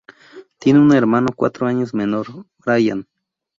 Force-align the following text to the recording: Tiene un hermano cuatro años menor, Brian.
Tiene 0.57 0.79
un 0.79 0.91
hermano 0.95 1.27
cuatro 1.35 1.67
años 1.67 1.93
menor, 1.93 2.25
Brian. 2.65 3.05